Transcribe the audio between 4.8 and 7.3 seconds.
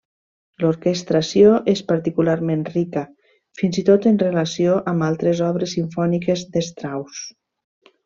amb altres obres simfòniques de Strauss.